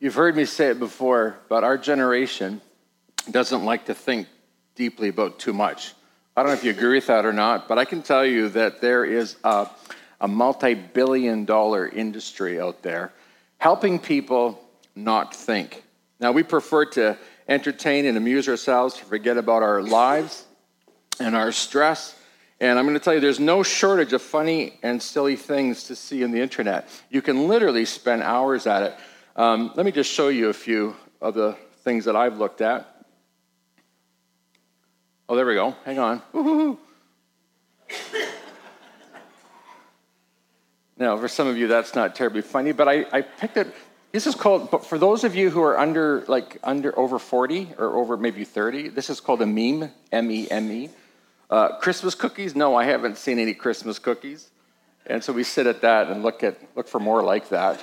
[0.00, 2.60] You've heard me say it before, but our generation
[3.30, 4.28] doesn't like to think
[4.76, 5.92] deeply about too much.
[6.36, 8.48] I don't know if you agree with that or not, but I can tell you
[8.50, 9.68] that there is a,
[10.20, 13.12] a multi billion dollar industry out there
[13.58, 14.60] helping people
[14.94, 15.82] not think.
[16.20, 17.18] Now, we prefer to
[17.48, 20.44] entertain and amuse ourselves, to forget about our lives
[21.18, 22.14] and our stress.
[22.60, 25.96] And I'm going to tell you, there's no shortage of funny and silly things to
[25.96, 26.88] see in the internet.
[27.10, 28.94] You can literally spend hours at it.
[29.38, 33.04] Um, let me just show you a few of the things that I've looked at.
[35.28, 35.76] Oh, there we go.
[35.84, 36.76] Hang on.
[40.96, 43.72] Now, for some of you, that's not terribly funny, but I, I picked it.
[44.10, 47.74] This is called, but for those of you who are under, like, under over 40
[47.78, 50.90] or over maybe 30, this is called a meme, M E M E.
[51.48, 52.56] Uh, Christmas cookies?
[52.56, 54.50] No, I haven't seen any Christmas cookies.
[55.06, 57.80] And so we sit at that and look at look for more like that.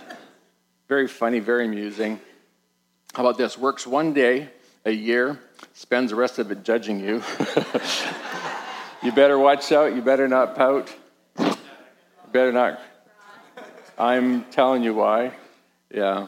[0.88, 2.20] Very funny, very amusing.
[3.14, 3.58] How about this?
[3.58, 4.50] Works one day
[4.86, 5.40] a year,
[5.74, 7.24] spends the rest of it judging you.
[9.04, 9.96] you better watch out.
[9.96, 10.94] You better not pout.
[11.40, 11.56] You
[12.32, 12.80] better not.
[13.98, 15.32] I'm telling you why.
[15.90, 16.28] Yeah.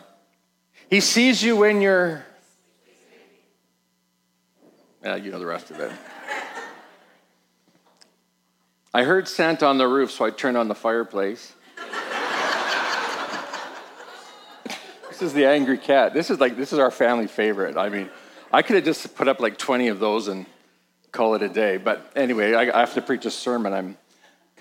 [0.90, 2.26] He sees you when you're.
[5.04, 5.92] Yeah, you know the rest of it.
[8.94, 11.54] I heard Santa on the roof, so I turned on the fireplace.
[15.18, 16.14] This is the angry cat.
[16.14, 17.76] This is like this is our family favorite.
[17.76, 18.08] I mean,
[18.54, 20.46] I could have just put up like 20 of those and
[21.12, 21.78] call it a day.
[21.78, 23.74] But anyway, I, I have to preach a sermon.
[23.74, 23.98] I'm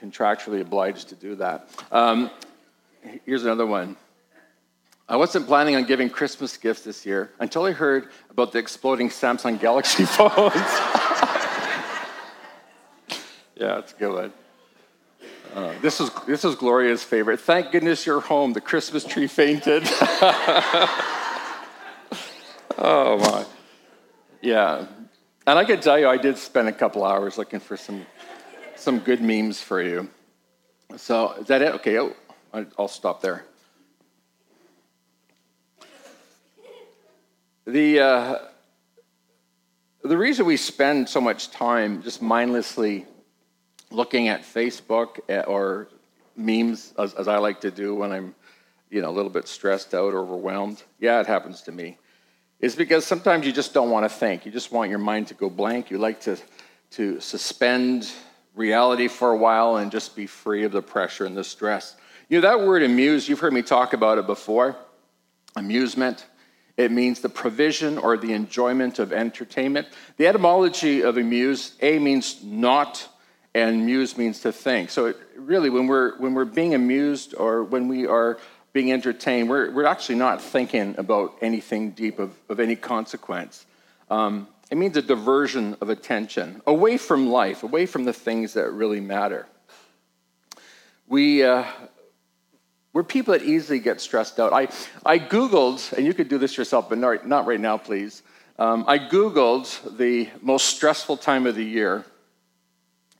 [0.00, 1.68] contractually obliged to do that.
[1.92, 2.30] Um,
[3.26, 3.96] here's another one.
[5.08, 9.10] I wasn't planning on giving Christmas gifts this year until I heard about the exploding
[9.10, 10.54] Samsung Galaxy phones.
[13.56, 14.32] yeah, that's a good one.
[15.56, 17.40] Uh, this is this is Gloria's favorite.
[17.40, 18.52] Thank goodness you're home.
[18.52, 19.84] The Christmas tree fainted.
[22.76, 23.46] oh my.
[24.42, 24.84] Yeah.
[25.46, 28.04] And I can tell you, I did spend a couple hours looking for some,
[28.74, 30.10] some good memes for you.
[30.96, 31.72] So, is that it?
[31.76, 32.14] Okay, oh,
[32.78, 33.46] I'll stop there.
[37.66, 38.38] The, uh,
[40.04, 43.06] the reason we spend so much time just mindlessly
[43.90, 45.88] looking at Facebook eh, or
[46.36, 48.34] memes, as, as I like to do when I'm
[48.90, 51.98] you know, a little bit stressed out or overwhelmed, yeah, it happens to me
[52.60, 54.46] is because sometimes you just don't want to think.
[54.46, 55.90] You just want your mind to go blank.
[55.90, 56.36] You like to,
[56.92, 58.10] to suspend
[58.54, 61.96] reality for a while and just be free of the pressure and the stress.
[62.28, 64.76] You know, that word amuse, you've heard me talk about it before.
[65.54, 66.26] Amusement.
[66.76, 69.88] It means the provision or the enjoyment of entertainment.
[70.16, 73.08] The etymology of amuse, A means not,
[73.56, 74.90] and muse means to think.
[74.90, 78.38] So it, really, when we're, when we're being amused or when we are
[78.74, 83.64] being entertained, we're, we're actually not thinking about anything deep of, of any consequence.
[84.10, 88.70] Um, it means a diversion of attention away from life, away from the things that
[88.72, 89.46] really matter.
[91.08, 91.64] We, uh,
[92.92, 94.52] we're people that easily get stressed out.
[94.52, 94.68] I,
[95.06, 98.22] I Googled, and you could do this yourself, but not, not right now, please.
[98.58, 102.04] Um, I Googled the most stressful time of the year.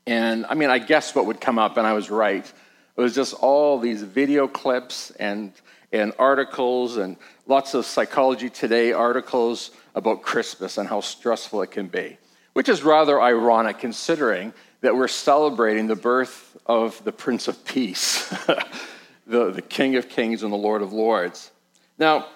[0.07, 2.45] And I mean, I guessed what would come up, and I was right.
[2.97, 5.53] It was just all these video clips and,
[5.93, 11.89] and articles and lots of Psychology Today articles about Christmas and how stressful it can
[11.89, 12.19] be,
[12.53, 18.29] which is rather ironic considering that we're celebrating the birth of the Prince of Peace,
[19.27, 21.51] the, the King of Kings and the Lord of Lords.
[21.99, 22.27] Now,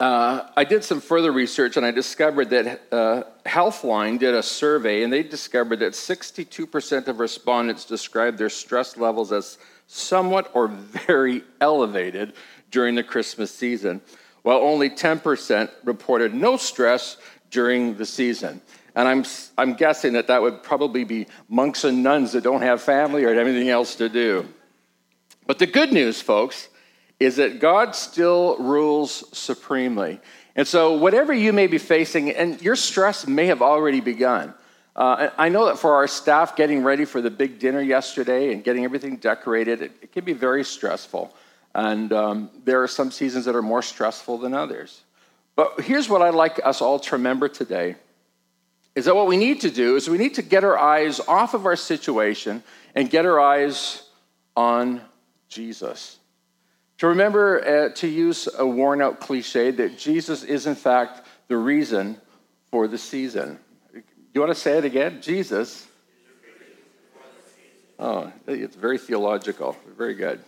[0.00, 5.02] uh, I did some further research and I discovered that uh, Healthline did a survey
[5.02, 11.44] and they discovered that 62% of respondents described their stress levels as somewhat or very
[11.60, 12.32] elevated
[12.70, 14.00] during the Christmas season,
[14.40, 17.18] while only 10% reported no stress
[17.50, 18.62] during the season.
[18.96, 19.24] And I'm,
[19.58, 23.38] I'm guessing that that would probably be monks and nuns that don't have family or
[23.38, 24.48] anything else to do.
[25.46, 26.69] But the good news, folks,
[27.20, 30.18] is that God still rules supremely.
[30.56, 34.54] And so, whatever you may be facing, and your stress may have already begun.
[34.96, 38.64] Uh, I know that for our staff, getting ready for the big dinner yesterday and
[38.64, 41.32] getting everything decorated, it, it can be very stressful.
[41.74, 45.02] And um, there are some seasons that are more stressful than others.
[45.54, 47.96] But here's what I'd like us all to remember today
[48.96, 51.54] is that what we need to do is we need to get our eyes off
[51.54, 52.62] of our situation
[52.94, 54.02] and get our eyes
[54.56, 55.00] on
[55.48, 56.19] Jesus.
[57.00, 61.56] To remember uh, to use a worn out cliche that Jesus is, in fact, the
[61.56, 62.20] reason
[62.70, 63.58] for the season
[63.94, 64.02] Do
[64.34, 65.22] you want to say it again?
[65.22, 65.86] Jesus.
[67.98, 69.76] Oh, it's very theological.
[69.96, 70.40] Very good.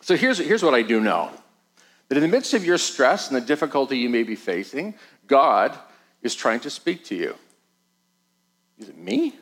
[0.00, 1.30] So here's, here's what I do know
[2.08, 4.94] That in the midst of your stress and the difficulty you may be facing,
[5.28, 5.78] God
[6.20, 7.36] is trying to speak to you.
[8.80, 9.36] Is it me?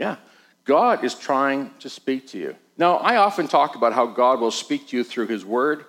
[0.00, 0.16] Yeah.
[0.64, 2.56] God is trying to speak to you.
[2.78, 5.84] Now, I often talk about how God will speak to you through His Word,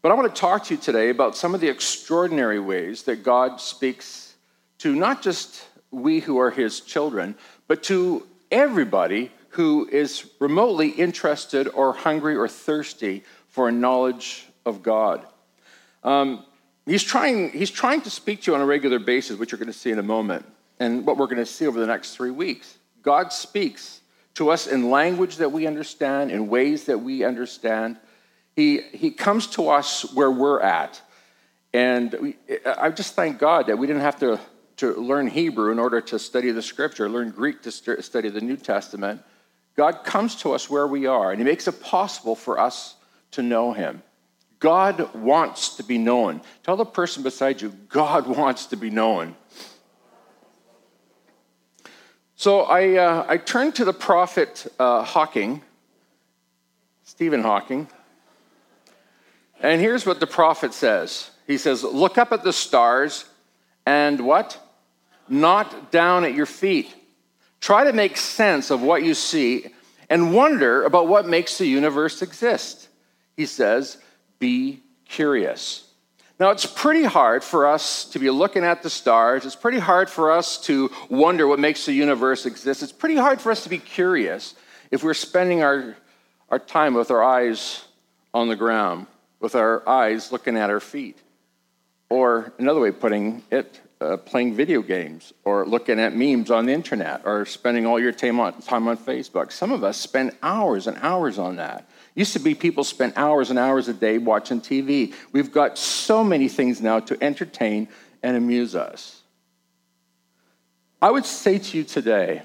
[0.00, 3.24] but I want to talk to you today about some of the extraordinary ways that
[3.24, 4.34] God speaks
[4.78, 7.34] to not just we who are His children,
[7.66, 14.84] but to everybody who is remotely interested or hungry or thirsty for a knowledge of
[14.84, 15.26] God.
[16.04, 16.44] Um,
[16.86, 19.66] he's, trying, he's trying to speak to you on a regular basis, which you're going
[19.66, 20.46] to see in a moment,
[20.78, 22.78] and what we're going to see over the next three weeks.
[23.02, 23.99] God speaks
[24.34, 27.98] to us in language that we understand, in ways that we understand.
[28.54, 31.00] He, he comes to us where we're at.
[31.72, 34.40] And we, I just thank God that we didn't have to,
[34.78, 38.40] to learn Hebrew in order to study the scripture, learn Greek to st- study the
[38.40, 39.22] New Testament.
[39.76, 42.96] God comes to us where we are, and He makes it possible for us
[43.32, 44.02] to know Him.
[44.58, 46.42] God wants to be known.
[46.62, 49.34] Tell the person beside you, God wants to be known.
[52.40, 55.60] So I, uh, I turned to the prophet uh, Hawking,
[57.04, 57.86] Stephen Hawking,
[59.60, 63.26] and here's what the prophet says He says, Look up at the stars
[63.84, 64.58] and what?
[65.28, 66.94] Not down at your feet.
[67.60, 69.66] Try to make sense of what you see
[70.08, 72.88] and wonder about what makes the universe exist.
[73.36, 73.98] He says,
[74.38, 75.89] be curious.
[76.40, 79.44] Now, it's pretty hard for us to be looking at the stars.
[79.44, 82.82] It's pretty hard for us to wonder what makes the universe exist.
[82.82, 84.54] It's pretty hard for us to be curious
[84.90, 85.94] if we're spending our,
[86.48, 87.84] our time with our eyes
[88.32, 89.06] on the ground,
[89.38, 91.18] with our eyes looking at our feet.
[92.08, 96.64] Or another way of putting it, uh, playing video games, or looking at memes on
[96.64, 99.52] the internet, or spending all your time on, time on Facebook.
[99.52, 101.86] Some of us spend hours and hours on that.
[102.14, 105.14] Used to be people spent hours and hours a day watching TV.
[105.32, 107.88] We've got so many things now to entertain
[108.22, 109.22] and amuse us.
[111.00, 112.42] I would say to you today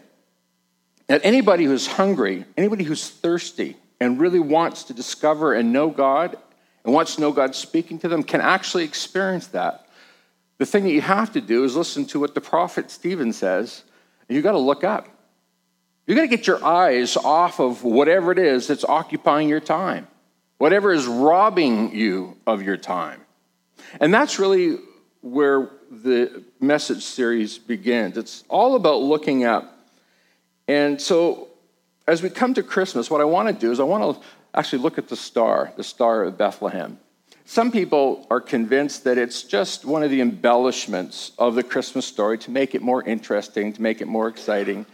[1.07, 6.37] that anybody who's hungry, anybody who's thirsty, and really wants to discover and know God
[6.83, 9.87] and wants to know God speaking to them can actually experience that.
[10.57, 13.83] The thing that you have to do is listen to what the prophet Stephen says,
[14.27, 15.09] and you got to look up.
[16.05, 20.07] You're going to get your eyes off of whatever it is that's occupying your time,
[20.57, 23.21] whatever is robbing you of your time.
[23.99, 24.77] And that's really
[25.21, 28.17] where the message series begins.
[28.17, 29.77] It's all about looking up.
[30.67, 31.47] And so,
[32.07, 34.23] as we come to Christmas, what I want to do is I want to
[34.53, 36.99] actually look at the star, the star of Bethlehem.
[37.45, 42.37] Some people are convinced that it's just one of the embellishments of the Christmas story
[42.39, 44.85] to make it more interesting, to make it more exciting.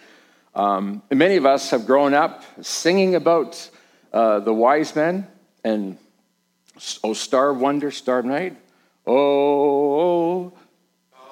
[0.53, 3.69] Um, and many of us have grown up singing about
[4.11, 5.27] uh, the wise men
[5.63, 5.97] and
[7.03, 8.57] Oh, Star of Wonder, Star of Night.
[9.05, 10.53] Oh, oh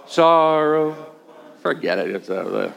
[0.06, 0.96] sorrow.
[1.62, 2.12] Forget it.
[2.16, 2.72] It's uh,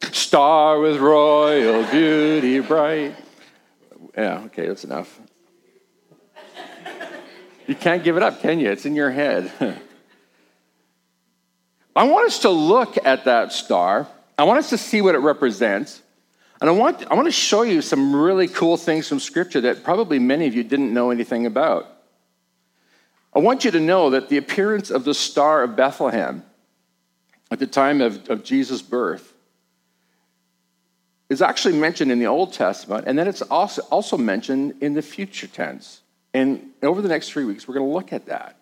[0.00, 3.14] the star with royal beauty bright.
[4.16, 5.20] Yeah, okay, that's enough.
[7.66, 8.70] You can't give it up, can you?
[8.70, 9.50] It's in your head.
[11.96, 14.08] I want us to look at that star.
[14.36, 16.02] I want us to see what it represents.
[16.60, 19.84] And I want, I want to show you some really cool things from Scripture that
[19.84, 21.88] probably many of you didn't know anything about.
[23.34, 26.44] I want you to know that the appearance of the Star of Bethlehem
[27.50, 29.32] at the time of, of Jesus' birth
[31.28, 35.02] is actually mentioned in the Old Testament, and then it's also, also mentioned in the
[35.02, 36.00] future tense.
[36.32, 38.56] And over the next three weeks, we're going to look at that.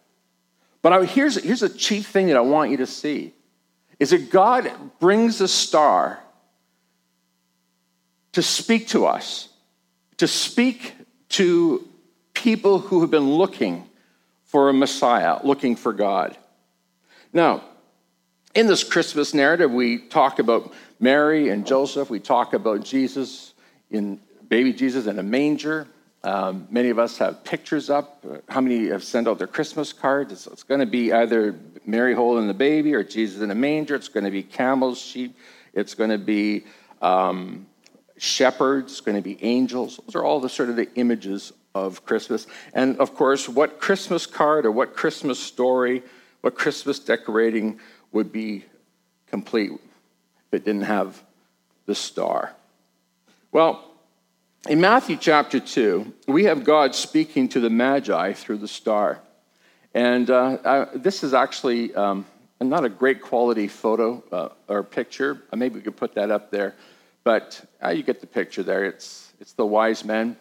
[0.82, 3.32] But I, here's, here's a chief thing that I want you to see
[3.98, 6.18] is that God brings a star
[8.32, 9.48] to speak to us,
[10.16, 10.94] to speak
[11.30, 11.86] to
[12.34, 13.88] people who have been looking
[14.44, 16.36] for a Messiah, looking for God.
[17.32, 17.62] Now,
[18.54, 22.10] in this Christmas narrative, we talk about Mary and Joseph.
[22.10, 23.54] We talk about Jesus
[23.90, 25.86] in baby Jesus in a manger.
[26.24, 28.24] Um, many of us have pictures up.
[28.48, 30.32] How many have sent out their Christmas cards?
[30.32, 33.96] It's, it's going to be either Mary holding the baby or Jesus in a manger.
[33.96, 35.36] It's going to be camels, sheep.
[35.74, 36.64] It's going to be
[37.00, 37.66] um,
[38.18, 38.92] shepherds.
[38.92, 39.98] It's going to be angels.
[40.06, 42.46] Those are all the sort of the images of Christmas.
[42.72, 46.02] And of course, what Christmas card or what Christmas story,
[46.42, 47.80] what Christmas decorating
[48.12, 48.64] would be
[49.26, 51.20] complete if it didn't have
[51.86, 52.54] the star?
[53.50, 53.91] Well,
[54.68, 59.20] in Matthew chapter 2, we have God speaking to the Magi through the star.
[59.92, 62.24] And uh, uh, this is actually um,
[62.60, 65.42] not a great quality photo uh, or picture.
[65.52, 66.76] Uh, maybe we could put that up there.
[67.24, 68.84] But uh, you get the picture there.
[68.84, 70.36] It's, it's the wise men.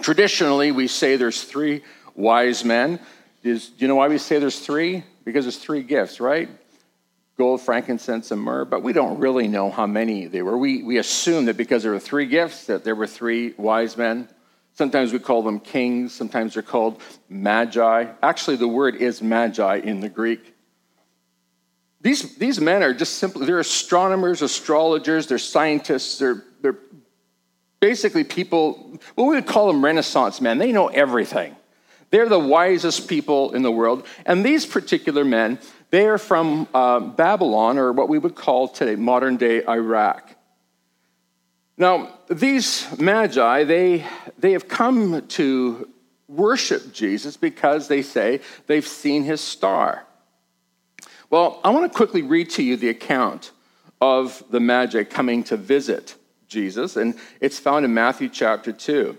[0.00, 1.82] Traditionally, we say there's three
[2.14, 3.00] wise men.
[3.42, 5.02] Is, do you know why we say there's three?
[5.24, 6.48] Because there's three gifts, right?
[7.36, 10.56] Gold, frankincense, and myrrh, but we don't really know how many they were.
[10.56, 14.28] We, we assume that because there were three gifts, that there were three wise men.
[14.74, 18.06] Sometimes we call them kings, sometimes they're called magi.
[18.22, 20.54] Actually, the word is magi in the Greek.
[22.00, 26.78] These, these men are just simply, they're astronomers, astrologers, they're scientists, they're, they're
[27.80, 30.58] basically people, what we would call them Renaissance men.
[30.58, 31.56] They know everything.
[32.10, 34.06] They're the wisest people in the world.
[34.24, 35.58] And these particular men,
[35.90, 40.34] they are from uh, Babylon, or what we would call today modern day Iraq.
[41.76, 44.04] Now, these magi, they,
[44.38, 45.88] they have come to
[46.28, 50.04] worship Jesus because they say they've seen his star.
[51.30, 53.50] Well, I want to quickly read to you the account
[54.00, 56.14] of the Magi coming to visit
[56.46, 59.16] Jesus, and it's found in Matthew chapter 2.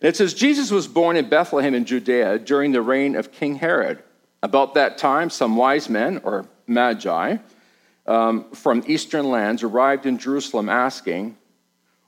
[0.00, 3.56] And it says, Jesus was born in Bethlehem in Judea during the reign of King
[3.56, 4.02] Herod.
[4.46, 7.38] About that time, some wise men, or magi,
[8.06, 11.36] um, from eastern lands arrived in Jerusalem asking,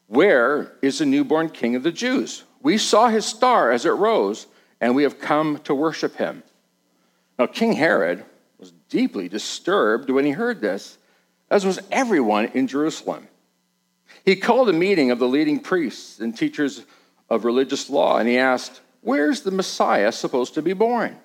[0.07, 2.45] Where is the newborn king of the Jews?
[2.62, 4.47] We saw his star as it rose,
[4.80, 6.45] and we have come to worship him.
[7.40, 8.25] Now, King Herod
[8.61, 10.97] was deeply disturbed when he heard this,
[11.50, 13.26] as was everyone in Jerusalem.
[14.25, 16.85] He called a meeting of the leading priests and teachers
[17.28, 21.16] of religious law, and he asked, Where's the Messiah supposed to be born?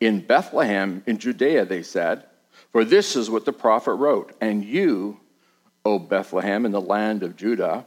[0.00, 2.24] In Bethlehem, in Judea, they said,
[2.72, 4.34] for this is what the prophet wrote.
[4.40, 5.20] And you,
[5.84, 7.86] O Bethlehem, in the land of Judah,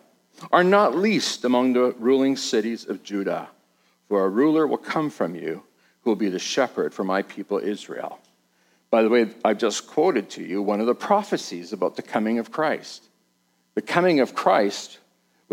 [0.51, 3.49] are not least among the ruling cities of Judah,
[4.09, 5.63] for a ruler will come from you
[6.01, 8.19] who will be the shepherd for my people Israel.
[8.89, 12.39] By the way, I've just quoted to you one of the prophecies about the coming
[12.39, 13.09] of Christ.
[13.75, 14.99] The coming of Christ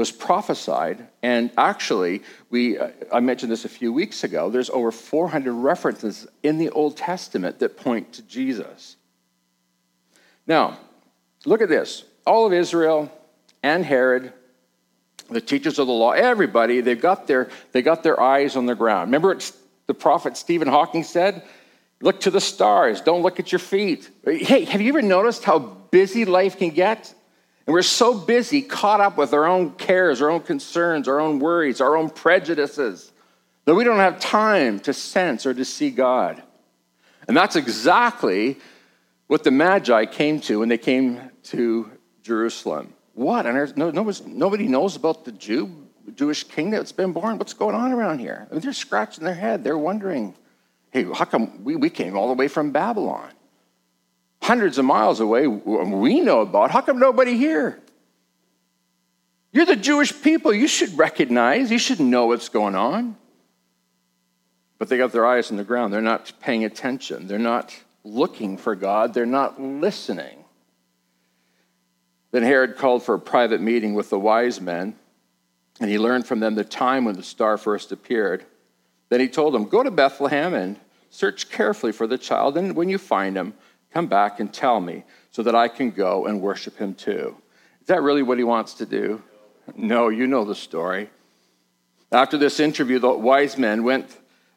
[0.00, 4.90] was prophesied, and actually, we, uh, I mentioned this a few weeks ago, there's over
[4.90, 8.96] 400 references in the Old Testament that point to Jesus.
[10.46, 10.78] Now,
[11.44, 12.04] look at this.
[12.26, 13.12] All of Israel
[13.62, 14.32] and Herod,
[15.28, 18.74] the teachers of the law, everybody, they've got their, they got their eyes on the
[18.74, 19.08] ground.
[19.08, 19.52] Remember what
[19.86, 21.42] the prophet Stephen Hawking said?
[22.00, 23.02] Look to the stars.
[23.02, 24.08] Don't look at your feet.
[24.24, 27.14] Hey, have you ever noticed how busy life can get?
[27.70, 31.38] And we're so busy, caught up with our own cares, our own concerns, our own
[31.38, 33.12] worries, our own prejudices,
[33.64, 36.42] that we don't have time to sense or to see God.
[37.28, 38.58] And that's exactly
[39.28, 41.88] what the Magi came to when they came to
[42.24, 42.92] Jerusalem.
[43.14, 43.76] What on earth?
[43.76, 45.86] No, nobody knows about the Jew,
[46.16, 47.38] Jewish king that's been born.
[47.38, 48.48] What's going on around here?
[48.50, 49.62] I mean, they're scratching their head.
[49.62, 50.34] They're wondering
[50.90, 53.30] Hey, how come we, we came all the way from Babylon?
[54.42, 56.70] Hundreds of miles away, we know about.
[56.70, 57.78] How come nobody here?
[59.52, 60.52] You're the Jewish people.
[60.54, 63.16] You should recognize, you should know what's going on.
[64.78, 65.92] But they got their eyes on the ground.
[65.92, 67.26] They're not paying attention.
[67.26, 69.12] They're not looking for God.
[69.12, 70.44] They're not listening.
[72.30, 74.94] Then Herod called for a private meeting with the wise men,
[75.80, 78.44] and he learned from them the time when the star first appeared.
[79.08, 80.78] Then he told them, Go to Bethlehem and
[81.10, 83.54] search carefully for the child, and when you find him,
[83.92, 87.36] come back and tell me so that I can go and worship him too.
[87.80, 89.22] Is that really what he wants to do?
[89.74, 91.10] No, you know the story.
[92.12, 94.16] After this interview, the wise men went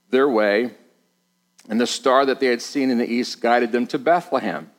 [0.09, 0.71] their way,
[1.69, 4.71] and the star that they had seen in the east guided them to Bethlehem.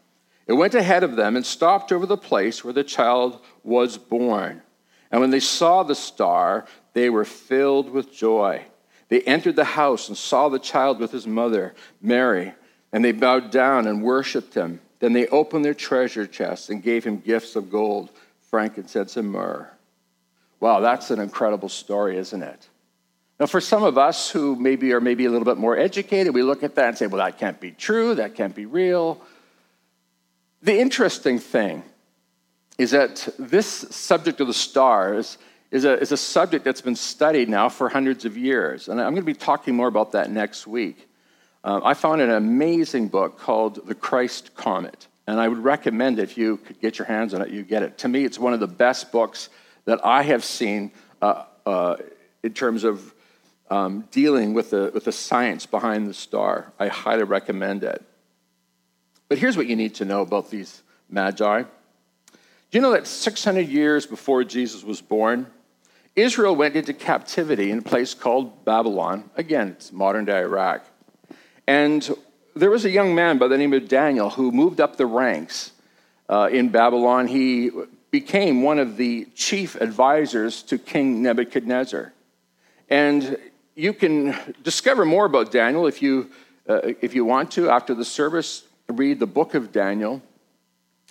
[0.47, 4.63] It went ahead of them and stopped over the place where the child was born.
[5.11, 8.65] And when they saw the star, they were filled with joy.
[9.09, 12.53] They entered the house and saw the child with his mother, Mary,
[12.95, 14.81] and they bowed down and worshiped him.
[15.01, 18.09] Then they opened their treasure chests and gave him gifts of gold,
[18.51, 19.69] frankincense, and myrrh.
[20.61, 22.69] Wow, that's an incredible story, isn't it?
[23.41, 26.45] Now, for some of us who maybe are maybe a little bit more educated, we
[26.45, 29.21] look at that and say, well, that can't be true, that can't be real.
[30.63, 31.83] The interesting thing
[32.79, 35.37] is that this subject of the stars
[35.73, 38.89] is a, is a subject that's been studied now for hundreds of years.
[38.89, 41.09] And I'm going to be talking more about that next week.
[41.65, 45.09] Uh, I found an amazing book called The Christ Comet.
[45.27, 47.97] And I would recommend if you could get your hands on it, you get it.
[47.99, 49.49] To me, it's one of the best books
[49.87, 50.93] that I have seen
[51.23, 51.97] uh, uh,
[52.43, 53.15] in terms of
[53.71, 56.71] um, dealing with the, with the science behind the star.
[56.79, 58.05] I highly recommend it.
[59.29, 61.63] But here's what you need to know about these magi.
[61.63, 61.69] Do
[62.73, 65.47] you know that 600 years before Jesus was born,
[66.15, 69.31] Israel went into captivity in a place called Babylon.
[69.37, 70.85] Again, it's modern day Iraq.
[71.67, 72.09] And
[72.55, 75.73] there was a young man by the name of Daniel who moved up the ranks
[76.29, 77.27] uh, in Babylon.
[77.27, 77.71] He
[78.11, 82.13] became one of the chief advisors to King Nebuchadnezzar.
[82.89, 83.39] And
[83.75, 86.31] you can discover more about Daniel if you,
[86.69, 87.71] uh, if you want to.
[87.71, 90.23] After the service, read the book of Daniel.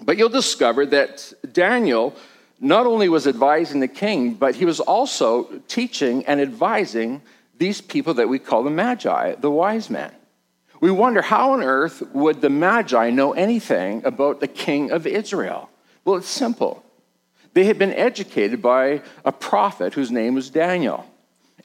[0.02, 2.16] But you'll discover that Daniel
[2.60, 7.22] not only was advising the king, but he was also teaching and advising
[7.58, 10.12] these people that we call the Magi, the wise men.
[10.84, 15.70] We wonder how on earth would the Magi know anything about the king of Israel?
[16.04, 16.84] Well, it's simple.
[17.54, 21.10] They had been educated by a prophet whose name was Daniel.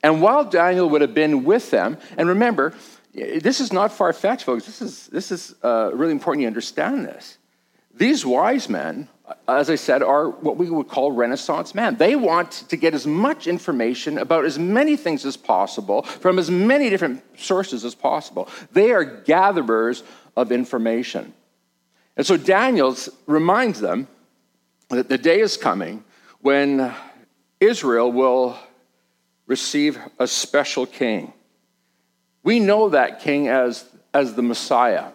[0.05, 2.75] And while Daniel would have been with them, and remember,
[3.13, 4.67] this is not far fetched, folks.
[4.67, 7.39] This is, this is uh, really important you understand this.
[7.93, 9.09] These wise men,
[9.47, 11.97] as I said, are what we would call Renaissance men.
[11.97, 16.51] They want to get as much information about as many things as possible from as
[16.51, 18.49] many different sources as possible.
[18.73, 20.03] They are gatherers
[20.37, 21.35] of information.
[22.17, 24.09] And so Daniel reminds them
[24.89, 26.05] that the day is coming
[26.41, 26.95] when
[27.61, 28.57] Israel will
[29.47, 31.33] receive a special king.
[32.43, 35.11] We know that king as, as the Messiah.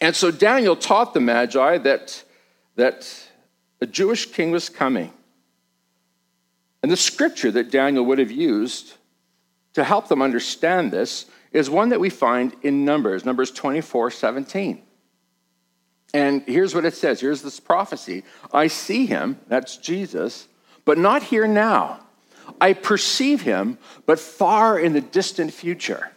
[0.00, 2.22] And so Daniel taught the Magi that,
[2.76, 3.10] that
[3.80, 5.12] a Jewish king was coming.
[6.82, 8.94] And the scripture that Daniel would have used
[9.74, 14.82] to help them understand this is one that we find in Numbers, Numbers 24 17.
[16.14, 20.46] And here's what it says here's this prophecy I see him, that's Jesus,
[20.84, 22.00] but not here now.
[22.60, 26.12] I perceive him, but far in the distant future.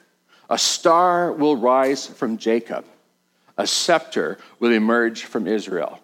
[0.50, 2.86] A star will rise from Jacob
[3.60, 6.00] a scepter will emerge from Israel.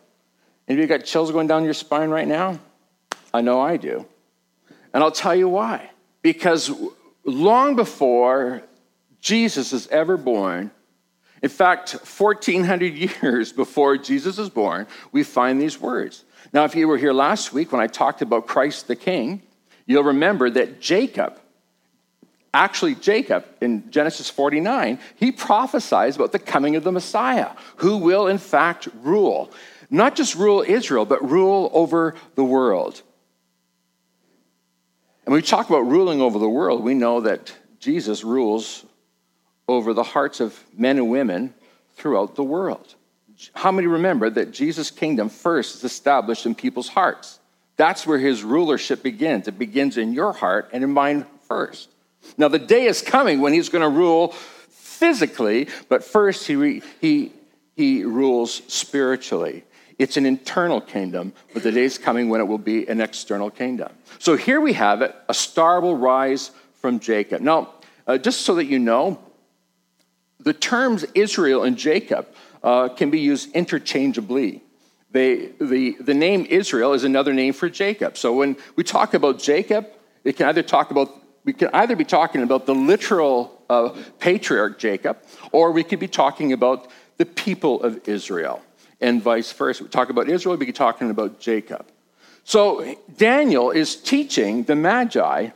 [0.68, 2.60] You got chills going down your spine right now?
[3.34, 4.06] I know I do.
[4.94, 5.92] And I'll tell you why.
[6.22, 6.72] Because
[7.24, 8.64] long before
[9.22, 10.72] Jesus is ever born,
[11.42, 16.24] in fact, 1400 years before Jesus is born, we find these words.
[16.54, 19.42] Now, if you were here last week when I talked about Christ the King,
[19.86, 21.40] you'll remember that Jacob
[22.56, 28.28] Actually, Jacob in Genesis 49, he prophesies about the coming of the Messiah, who will
[28.28, 29.52] in fact rule.
[29.90, 33.02] Not just rule Israel, but rule over the world.
[35.26, 38.86] And when we talk about ruling over the world, we know that Jesus rules
[39.68, 41.54] over the hearts of men and women
[41.96, 42.96] throughout the world.
[43.54, 47.40] How many remember that Jesus' kingdom first is established in people's hearts?
[47.78, 49.48] That's where his rulership begins.
[49.48, 51.90] It begins in your heart and in mine first.
[52.38, 54.30] Now, the day is coming when he's going to rule
[54.70, 57.34] physically, but first he, he,
[57.76, 59.64] he rules spiritually.
[59.98, 63.50] It's an internal kingdom, but the day is coming when it will be an external
[63.50, 63.92] kingdom.
[64.20, 67.42] So here we have it a star will rise from Jacob.
[67.42, 67.70] Now,
[68.08, 69.20] uh, just so that you know,
[70.40, 72.28] the terms Israel and Jacob
[72.64, 74.62] uh, can be used interchangeably.
[75.12, 78.18] They, the, the name Israel is another name for Jacob.
[78.18, 79.88] So when we talk about Jacob,
[80.26, 81.10] it can either talk about
[81.46, 85.18] we could either be talking about the literal uh, patriarch Jacob,
[85.52, 88.62] or we could be talking about the people of Israel,
[89.06, 89.84] and vice versa.
[89.84, 91.86] We talk about Israel, we be talking about Jacob.
[92.44, 95.50] So Daniel is teaching the Magi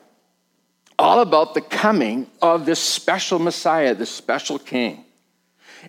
[0.99, 5.03] all about the coming of this special Messiah, this special king.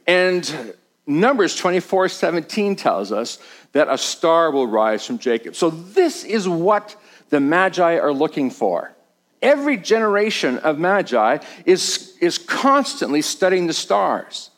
[0.07, 0.75] And
[1.07, 3.39] Numbers 24 17 tells us
[3.73, 5.55] that a star will rise from Jacob.
[5.55, 6.97] So, this is what
[7.31, 8.95] the Magi are looking for.
[9.43, 14.50] Every generation of magi is, is constantly studying the stars.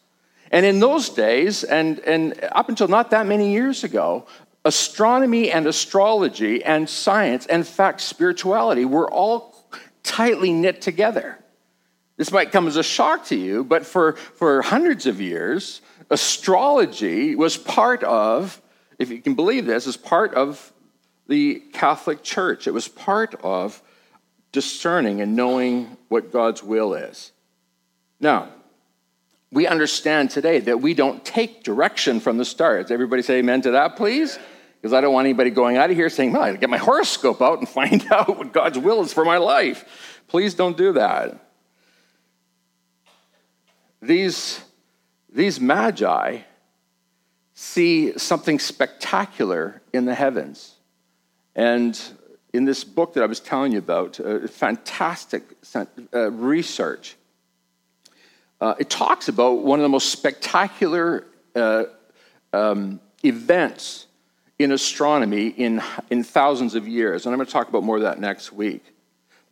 [0.52, 4.26] And in those days, and, and up until not that many years ago,
[4.66, 9.66] astronomy and astrology and science, and in fact, spirituality were all
[10.02, 11.38] tightly knit together.
[12.18, 17.34] This might come as a shock to you, but for, for hundreds of years, astrology
[17.34, 18.60] was part of,
[18.98, 20.72] if you can believe this, is part of
[21.28, 22.66] the Catholic Church.
[22.66, 23.82] It was part of
[24.52, 27.32] discerning and knowing what God's will is.
[28.20, 28.50] Now,
[29.52, 32.90] we understand today that we don't take direction from the stars.
[32.90, 34.38] Everybody say amen to that, please?
[34.80, 37.42] Because I don't want anybody going out of here saying, well, I get my horoscope
[37.42, 40.20] out and find out what God's will is for my life.
[40.26, 41.38] Please don't do that.
[44.00, 44.60] These,
[45.30, 46.40] these magi
[47.54, 50.76] see something spectacular in the heavens.
[51.54, 52.00] And
[52.54, 55.42] in this book that I was telling you about, uh, fantastic
[56.14, 57.16] uh, research.
[58.62, 61.82] Uh, it talks about one of the most spectacular uh,
[62.52, 64.06] um, events
[64.56, 67.26] in astronomy in, in thousands of years.
[67.26, 68.84] And I'm going to talk about more of that next week.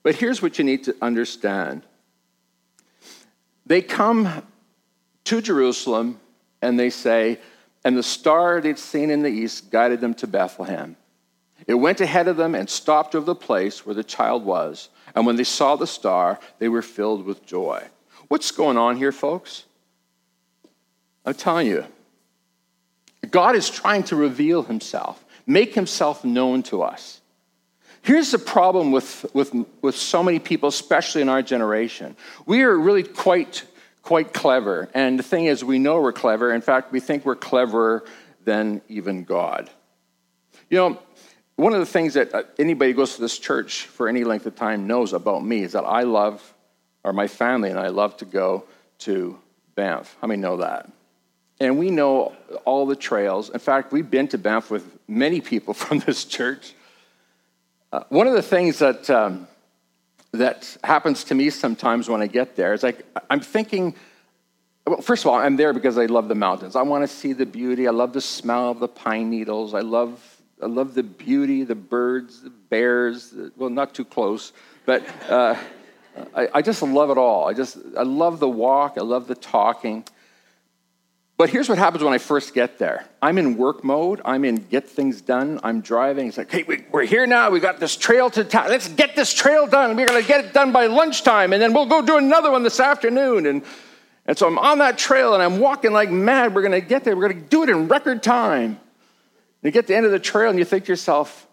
[0.04, 1.82] But here's what you need to understand
[3.66, 4.44] they come
[5.24, 6.20] to Jerusalem
[6.62, 7.40] and they say,
[7.84, 10.96] and the star they'd seen in the east guided them to Bethlehem.
[11.66, 14.88] It went ahead of them and stopped over the place where the child was.
[15.16, 17.88] And when they saw the star, they were filled with joy.
[18.30, 19.64] What's going on here, folks?
[21.26, 21.84] I'm telling you,
[23.28, 27.20] God is trying to reveal himself, make himself known to us.
[28.02, 32.14] Here's the problem with, with, with so many people, especially in our generation.
[32.46, 33.64] We are really quite,
[34.02, 34.88] quite clever.
[34.94, 36.54] And the thing is, we know we're clever.
[36.54, 38.04] In fact, we think we're cleverer
[38.44, 39.68] than even God.
[40.68, 41.02] You know,
[41.56, 44.46] one of the things that uh, anybody who goes to this church for any length
[44.46, 46.54] of time knows about me is that I love,
[47.04, 48.64] or my family and I love to go
[49.00, 49.38] to
[49.74, 50.16] Banff.
[50.20, 50.90] How many know that?
[51.58, 52.34] And we know
[52.64, 53.50] all the trails.
[53.50, 56.74] In fact, we've been to Banff with many people from this church.
[57.92, 59.48] Uh, one of the things that, um,
[60.32, 63.94] that happens to me sometimes when I get there is like, I'm thinking,
[64.86, 66.76] well, first of all, I'm there because I love the mountains.
[66.76, 67.86] I want to see the beauty.
[67.88, 69.74] I love the smell of the pine needles.
[69.74, 73.34] I love, I love the beauty, the birds, the bears.
[73.56, 74.52] Well, not too close,
[74.86, 75.56] but uh,
[76.34, 77.48] I, I just love it all.
[77.48, 78.94] I just, I love the walk.
[78.98, 80.04] I love the talking.
[81.40, 83.06] But here's what happens when I first get there.
[83.22, 84.20] I'm in work mode.
[84.26, 85.58] I'm in get things done.
[85.62, 86.28] I'm driving.
[86.28, 87.50] It's like, hey, we're here now.
[87.50, 88.68] We got this trail to town.
[88.68, 89.96] Let's get this trail done.
[89.96, 92.62] We're going to get it done by lunchtime, and then we'll go do another one
[92.62, 93.46] this afternoon.
[93.46, 93.62] And,
[94.26, 96.54] and so I'm on that trail, and I'm walking like mad.
[96.54, 97.16] We're going to get there.
[97.16, 98.78] We're going to do it in record time.
[99.62, 101.48] You get to the end of the trail, and you think to yourself,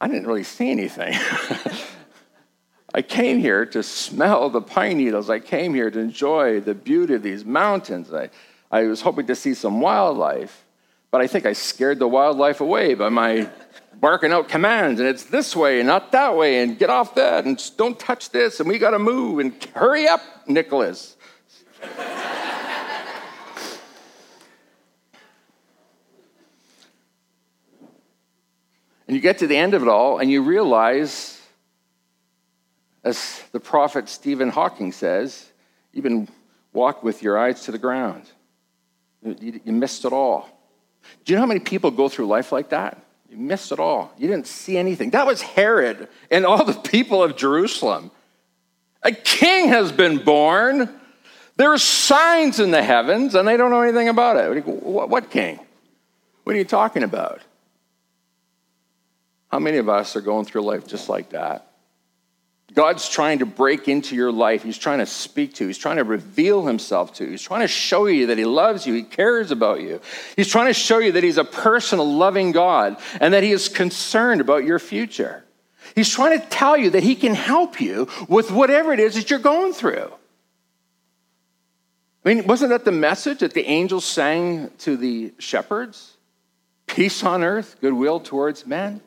[0.00, 1.14] I didn't really see anything.
[2.92, 5.30] I came here to smell the pine needles.
[5.30, 8.12] I came here to enjoy the beauty of these mountains.
[8.12, 8.30] I,
[8.70, 10.64] I was hoping to see some wildlife,
[11.10, 13.48] but I think I scared the wildlife away by my
[14.00, 17.44] barking out commands, and it's this way and not that way, and get off that,
[17.44, 21.16] and don't touch this, and we got to move, and hurry up, Nicholas.
[29.06, 31.39] and you get to the end of it all, and you realize,
[33.04, 35.50] as the prophet Stephen Hawking says,
[35.94, 36.28] been
[36.72, 38.24] walk with your eyes to the ground.
[39.22, 40.48] You, you missed it all.
[41.24, 43.02] Do you know how many people go through life like that?
[43.28, 44.12] You missed it all.
[44.18, 45.10] You didn't see anything.
[45.10, 48.10] That was Herod and all the people of Jerusalem.
[49.02, 50.88] A king has been born.
[51.56, 54.62] There are signs in the heavens, and they don't know anything about it.
[54.66, 55.60] What king?
[56.44, 57.40] What are you talking about?
[59.48, 61.69] How many of us are going through life just like that?
[62.74, 64.62] God's trying to break into your life.
[64.62, 65.68] He's trying to speak to you.
[65.68, 67.30] He's trying to reveal himself to you.
[67.30, 68.94] He's trying to show you that he loves you.
[68.94, 70.00] He cares about you.
[70.36, 73.68] He's trying to show you that he's a personal, loving God and that he is
[73.68, 75.44] concerned about your future.
[75.94, 79.30] He's trying to tell you that he can help you with whatever it is that
[79.30, 80.12] you're going through.
[82.24, 86.16] I mean, wasn't that the message that the angels sang to the shepherds?
[86.86, 89.00] Peace on earth, goodwill towards men.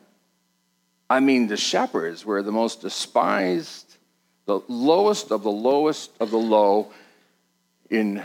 [1.08, 3.96] I mean, the shepherds were the most despised,
[4.46, 6.92] the lowest of the lowest of the low
[7.90, 8.22] in,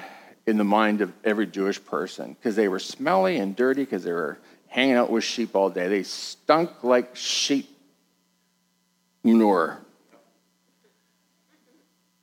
[0.48, 4.14] in the mind of every Jewish person because they were smelly and dirty because they
[4.14, 4.38] were
[4.68, 5.88] hanging out with sheep all day.
[5.88, 7.70] They stunk like sheep
[9.24, 9.80] manure.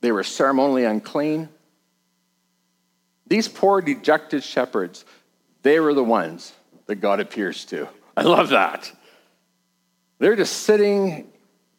[0.01, 1.49] They were ceremonially unclean.
[3.27, 5.05] These poor, dejected shepherds,
[5.63, 6.53] they were the ones
[6.85, 7.87] that God appears to.
[8.15, 8.91] I love that.
[10.19, 11.27] They're just sitting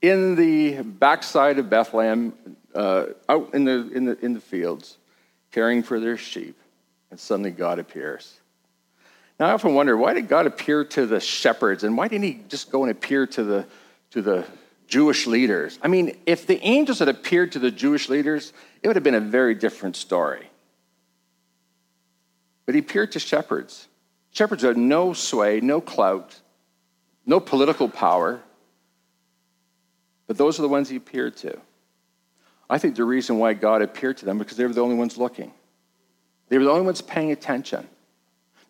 [0.01, 2.33] in the backside of Bethlehem,
[2.75, 4.97] uh, out in the, in, the, in the fields,
[5.51, 6.57] caring for their sheep.
[7.11, 8.39] And suddenly God appears.
[9.41, 12.43] Now, I often wonder why did God appear to the shepherds and why didn't he
[12.49, 13.67] just go and appear to the,
[14.11, 14.45] to the
[14.87, 15.79] Jewish leaders?
[15.83, 19.15] I mean, if the angels had appeared to the Jewish leaders, it would have been
[19.15, 20.49] a very different story.
[22.67, 23.89] But he appeared to shepherds.
[24.33, 26.41] Shepherds had no sway, no clout,
[27.29, 28.41] no political power,
[30.27, 31.59] but those are the ones he appeared to.
[32.71, 35.19] I think the reason why God appeared to them because they were the only ones
[35.19, 35.53] looking.
[36.49, 37.87] They were the only ones paying attention.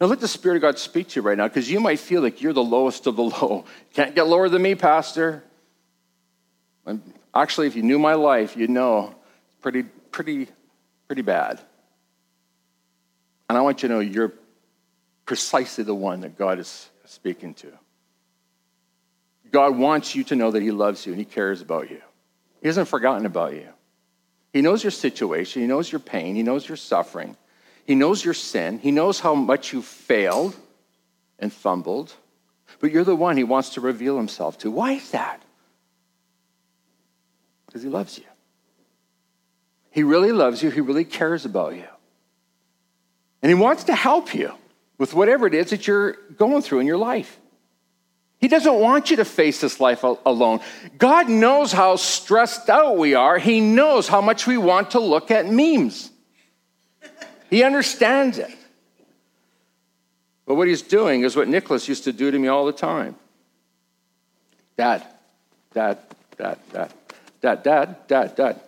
[0.01, 2.21] Now let the Spirit of God speak to you right now because you might feel
[2.21, 3.65] like you're the lowest of the low.
[3.95, 5.45] Can't get lower than me, Pastor.
[7.33, 9.15] actually, if you knew my life, you'd know
[9.47, 10.49] it's pretty, pretty,
[11.07, 11.61] pretty bad.
[13.49, 14.33] And I want you to know you're
[15.27, 17.73] precisely the one that God is speaking to.
[19.51, 22.01] God wants you to know that He loves you and He cares about you.
[22.61, 23.69] He hasn't forgotten about you.
[24.53, 27.37] He knows your situation, He knows your pain, He knows your suffering,
[27.87, 30.57] He knows your sin, He knows how much you failed
[31.39, 32.13] and fumbled,
[32.81, 34.71] but you're the one He wants to reveal Himself to.
[34.71, 35.43] Why is that?
[37.67, 38.25] Because He loves you.
[39.91, 41.87] He really loves you, He really cares about you.
[43.43, 44.53] And He wants to help you
[44.97, 47.38] with whatever it is that you're going through in your life.
[48.41, 50.61] He doesn't want you to face this life alone.
[50.97, 53.39] God knows how stressed out we are.
[53.39, 56.11] He knows how much we want to look at memes.
[57.51, 58.55] He understands it.
[60.47, 63.17] But what he's doing is what Nicholas used to do to me all the time
[64.77, 65.05] Dad,
[65.75, 65.99] Dad,
[66.37, 66.93] Dad, Dad,
[67.41, 68.61] Dad, Dad, Dad, Dad.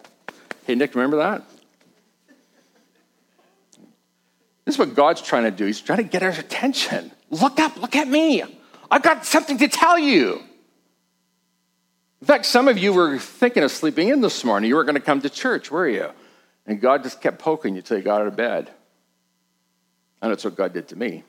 [0.67, 1.43] Hey, Nick, remember that?
[4.65, 5.65] This is what God's trying to do.
[5.65, 7.13] He's trying to get our attention.
[7.31, 8.43] Look up, look at me.
[8.91, 10.43] I've got something to tell you.
[12.21, 14.69] In fact, some of you were thinking of sleeping in this morning.
[14.69, 16.11] You were going to come to church, were you?
[16.67, 18.71] And God just kept poking you till you got out of bed.
[20.21, 21.25] And that's what God did to me.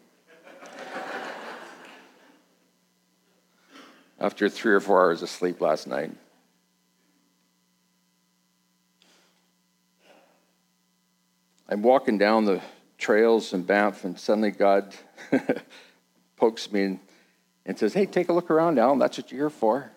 [4.19, 6.11] After three or four hours of sleep last night.
[11.69, 12.59] I'm walking down the
[12.97, 14.93] trails in Banff, and suddenly God
[16.35, 16.99] pokes me and
[17.65, 18.99] and says, Hey, take a look around, Alan.
[18.99, 19.91] That's what you're here for.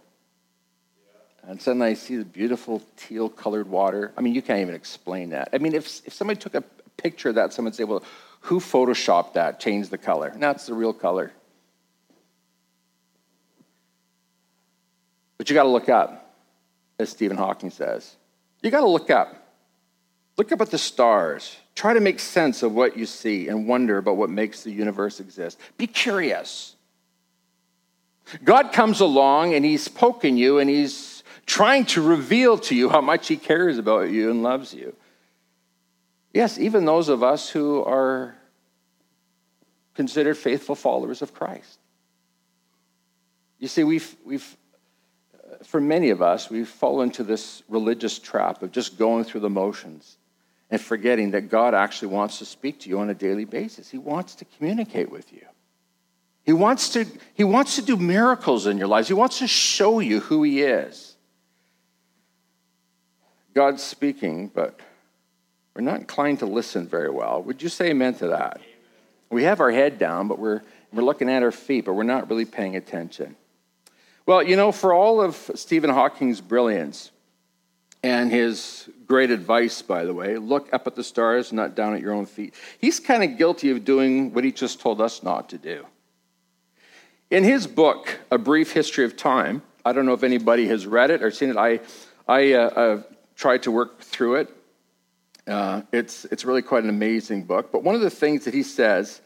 [1.07, 1.50] Yeah.
[1.50, 4.12] And suddenly I see the beautiful teal colored water.
[4.16, 5.48] I mean, you can't even explain that.
[5.53, 6.62] I mean, if, if somebody took a
[6.96, 8.03] picture of that, someone would say, Well,
[8.40, 10.33] who photoshopped that, changed the color?
[10.37, 11.33] No, it's the real color.
[15.38, 16.35] But you got to look up,
[16.98, 18.16] as Stephen Hawking says.
[18.62, 19.44] You got to look up.
[20.37, 21.57] Look up at the stars.
[21.74, 25.20] Try to make sense of what you see and wonder about what makes the universe
[25.20, 25.59] exist.
[25.77, 26.74] Be curious.
[28.43, 33.01] God comes along and he's poking you and he's trying to reveal to you how
[33.01, 34.95] much he cares about you and loves you.
[36.33, 38.35] Yes, even those of us who are
[39.95, 41.79] considered faithful followers of Christ.
[43.59, 44.57] You see, we've, we've
[45.35, 49.43] uh, for many of us, we've fallen into this religious trap of just going through
[49.43, 50.17] the motions
[50.71, 53.91] and forgetting that God actually wants to speak to you on a daily basis.
[53.91, 55.47] He wants to communicate with you.
[56.44, 59.09] He wants to, he wants to do miracles in your lives.
[59.09, 61.16] He wants to show you who he is.
[63.54, 64.78] God's speaking, but
[65.74, 67.42] we're not inclined to listen very well.
[67.42, 68.61] Would you say amen to that?
[69.30, 70.61] We have our head down, but we're,
[70.92, 73.37] we're looking at our feet, but we're not really paying attention.
[74.26, 77.11] Well, you know, for all of Stephen Hawking's brilliance
[78.02, 82.00] and his great advice, by the way, look up at the stars, not down at
[82.00, 85.48] your own feet, he's kind of guilty of doing what he just told us not
[85.50, 85.87] to do.
[87.31, 91.11] In his book, A Brief History of Time, I don't know if anybody has read
[91.11, 91.57] it or seen it.
[91.57, 91.81] I,
[92.29, 93.03] I uh, uh,
[93.37, 94.51] tried to work through it.
[95.47, 97.73] Uh, it's, it's really quite an amazing book.
[97.73, 99.21] But one of the things that he says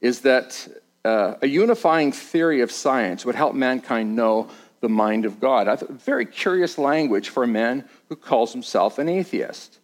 [0.00, 0.68] is that
[1.04, 4.48] uh, a unifying theory of science would help mankind know
[4.80, 5.68] the mind of God.
[5.68, 9.78] I very curious language for a man who calls himself an atheist.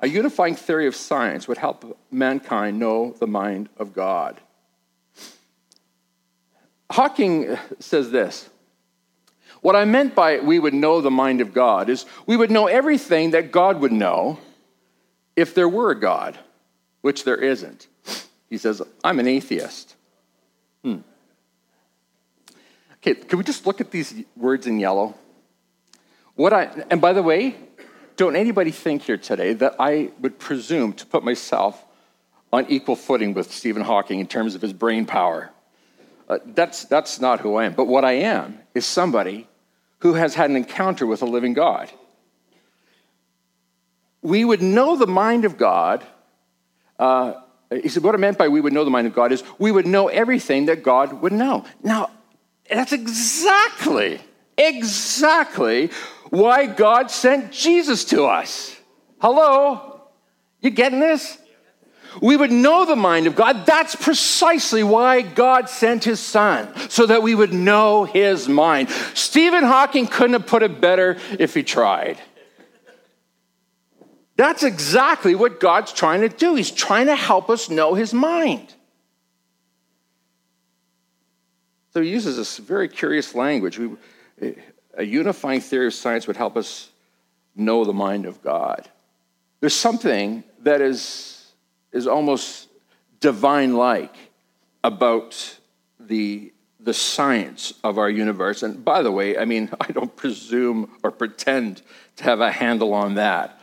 [0.00, 4.40] A unifying theory of science would help mankind know the mind of God.
[6.90, 8.48] Hawking says this
[9.60, 12.66] What I meant by we would know the mind of God is we would know
[12.66, 14.38] everything that God would know
[15.36, 16.38] if there were a God,
[17.00, 17.88] which there isn't.
[18.48, 19.96] He says, I'm an atheist.
[20.82, 20.98] Hmm.
[22.98, 25.14] Okay, can we just look at these words in yellow?
[26.36, 27.56] What I, and by the way,
[28.16, 31.84] don't anybody think here today that I would presume to put myself
[32.52, 35.50] on equal footing with Stephen Hawking in terms of his brain power.
[36.28, 37.74] Uh, that's, that's not who I am.
[37.74, 39.46] But what I am is somebody
[39.98, 41.90] who has had an encounter with a living God.
[44.22, 46.04] We would know the mind of God.
[46.98, 47.34] Uh,
[47.70, 49.70] he said, What I meant by we would know the mind of God is we
[49.70, 51.64] would know everything that God would know.
[51.82, 52.10] Now,
[52.70, 54.20] that's exactly,
[54.56, 55.90] exactly
[56.30, 58.76] why God sent Jesus to us.
[59.20, 60.02] Hello?
[60.60, 61.38] You getting this?
[62.20, 63.66] We would know the mind of God.
[63.66, 68.88] That's precisely why God sent his son, so that we would know his mind.
[69.14, 72.18] Stephen Hawking couldn't have put it better if he tried.
[74.36, 76.56] That's exactly what God's trying to do.
[76.56, 78.74] He's trying to help us know his mind.
[81.92, 83.78] So he uses this very curious language.
[84.96, 86.90] A unifying theory of science would help us
[87.54, 88.88] know the mind of God.
[89.60, 91.33] There's something that is
[91.94, 92.68] is almost
[93.20, 94.14] divine like
[94.82, 95.58] about
[95.98, 98.62] the, the science of our universe.
[98.62, 101.80] And by the way, I mean, I don't presume or pretend
[102.16, 103.58] to have a handle on that.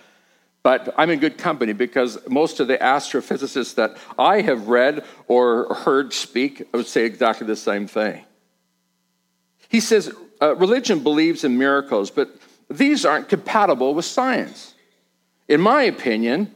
[0.63, 5.73] But I'm in good company because most of the astrophysicists that I have read or
[5.73, 8.23] heard speak would say exactly the same thing.
[9.69, 12.35] He says uh, religion believes in miracles, but
[12.69, 14.75] these aren't compatible with science.
[15.47, 16.53] In my opinion,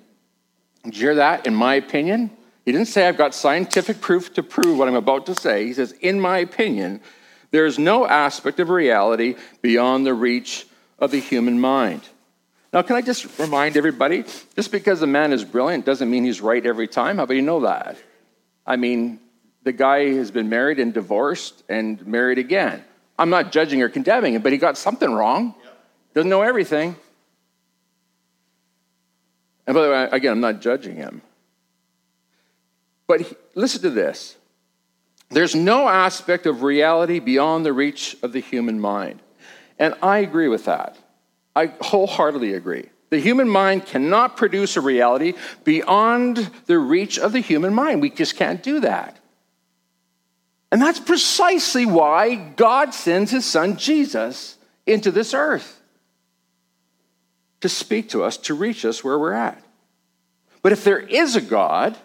[0.86, 1.46] did you hear that?
[1.46, 2.32] In my opinion,
[2.64, 5.66] he didn't say I've got scientific proof to prove what I'm about to say.
[5.66, 7.02] He says, in my opinion,
[7.52, 10.68] There is no aspect of reality beyond the reach
[11.00, 12.02] of the human mind.
[12.74, 14.26] Now, can I just remind everybody
[14.58, 17.16] just because a man is brilliant doesn't mean he's right every time.
[17.16, 17.96] How about you know that?
[18.68, 19.22] I mean,
[19.64, 22.84] the guy has been married and divorced and married again.
[23.18, 25.56] I'm not judging or condemning him, but he got something wrong.
[26.14, 26.98] Doesn't know everything.
[29.68, 31.22] And by the way, again, I'm not judging him.
[33.08, 34.38] But he, listen to this
[35.30, 39.22] there's no aspect of reality beyond the reach of the human mind.
[39.80, 40.98] And I agree with that.
[41.56, 42.90] I wholeheartedly agree.
[43.10, 48.02] The human mind cannot produce a reality beyond the reach of the human mind.
[48.02, 49.20] We just can't do that.
[50.72, 55.82] And that's precisely why God sends his son Jesus into this earth
[57.62, 59.62] to speak to us, to reach us where we're at.
[60.62, 61.98] But if there is a God,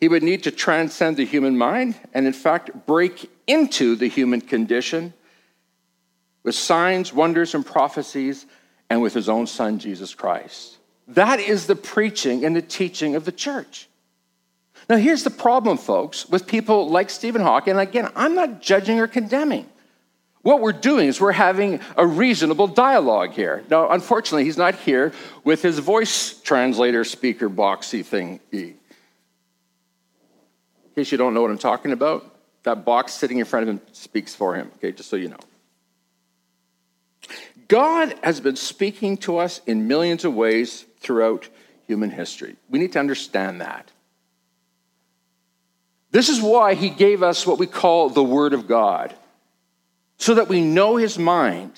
[0.00, 4.40] he would need to transcend the human mind and, in fact, break into the human
[4.40, 5.14] condition
[6.42, 8.44] with signs, wonders, and prophecies,
[8.90, 10.76] and with his own son, Jesus Christ.
[11.08, 13.88] That is the preaching and the teaching of the church.
[14.88, 17.72] Now, here's the problem, folks, with people like Stephen Hawking.
[17.72, 19.66] And again, I'm not judging or condemning.
[20.44, 23.64] What we're doing is we're having a reasonable dialogue here.
[23.70, 28.40] Now, unfortunately, he's not here with his voice translator speaker boxy thing.
[28.52, 28.74] In
[30.94, 32.30] case you don't know what I'm talking about,
[32.64, 35.40] that box sitting in front of him speaks for him, okay, just so you know.
[37.66, 41.48] God has been speaking to us in millions of ways throughout
[41.86, 42.56] human history.
[42.68, 43.90] We need to understand that.
[46.10, 49.16] This is why he gave us what we call the Word of God,
[50.16, 51.72] so that we know his mind.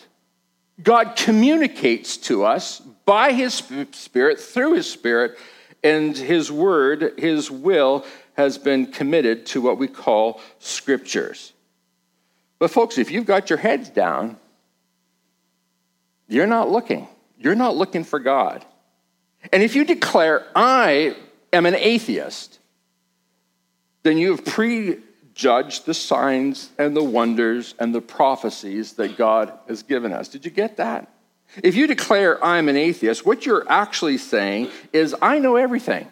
[0.82, 5.38] God communicates to us by his Spirit, through his Spirit,
[5.82, 11.52] and his Word, his will, has been committed to what we call scriptures.
[12.58, 14.36] But, folks, if you've got your heads down,
[16.28, 17.08] you're not looking.
[17.38, 18.64] You're not looking for God.
[19.52, 21.16] And if you declare, I
[21.52, 22.58] am an atheist,
[24.02, 24.44] then you have
[25.36, 30.28] prejudged the signs and the wonders and the prophecies that God has given us.
[30.28, 31.12] Did you get that?
[31.62, 36.08] If you declare, I'm an atheist, what you're actually saying is, I know everything.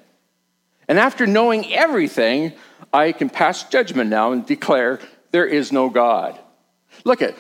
[0.88, 2.52] And after knowing everything,
[2.92, 6.38] I can pass judgment now and declare, there is no God.
[7.04, 7.34] Look at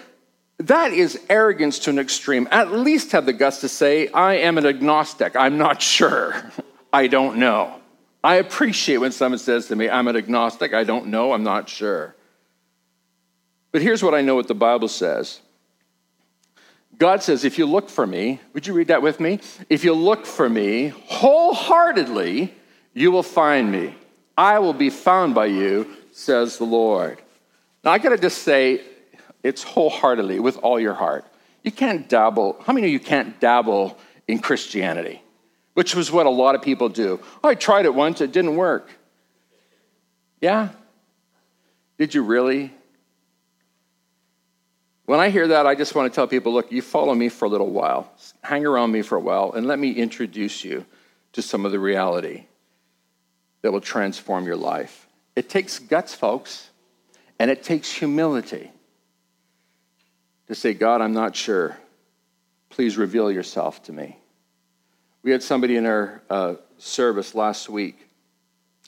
[0.58, 2.48] that is arrogance to an extreme.
[2.50, 5.36] At least have the guts to say, I am an agnostic.
[5.36, 6.34] I'm not sure.
[6.92, 7.80] I don't know.
[8.24, 10.72] I appreciate when someone says to me, I'm an agnostic.
[10.72, 11.34] I don't know.
[11.34, 12.16] I'm not sure.
[13.70, 15.40] But here's what I know what the Bible says
[16.96, 19.40] God says, if you look for me, would you read that with me?
[19.68, 22.54] If you look for me wholeheartedly,
[22.94, 23.94] you will find me.
[24.38, 27.20] I will be found by you, says the Lord.
[27.84, 28.80] Now, I got to just say,
[29.42, 31.26] it's wholeheartedly, with all your heart.
[31.62, 32.56] You can't dabble.
[32.64, 35.20] How many of you can't dabble in Christianity?
[35.74, 37.20] Which was what a lot of people do.
[37.42, 38.88] Oh, I tried it once, it didn't work.
[40.40, 40.70] Yeah?
[41.98, 42.72] Did you really?
[45.06, 47.44] When I hear that, I just want to tell people look, you follow me for
[47.44, 48.10] a little while,
[48.42, 50.86] hang around me for a while, and let me introduce you
[51.32, 52.46] to some of the reality
[53.62, 55.06] that will transform your life.
[55.36, 56.70] It takes guts, folks,
[57.38, 58.70] and it takes humility
[60.46, 61.76] to say, God, I'm not sure.
[62.70, 64.18] Please reveal yourself to me.
[65.24, 67.96] We had somebody in our uh, service last week,